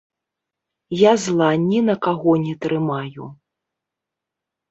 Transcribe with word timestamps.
Я 0.99 1.11
зла 1.23 1.49
ні 1.65 1.81
на 1.91 1.95
каго 2.07 2.31
не 2.45 2.55
трымаю. 2.65 3.27